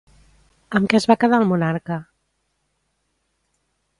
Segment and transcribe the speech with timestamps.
[0.79, 1.99] Amb què es va quedar el monarca?